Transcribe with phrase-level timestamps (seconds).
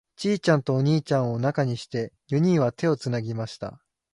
[0.15, 3.83] ちいちゃんとお兄ちゃんを中にして、四人は手をつなぎました。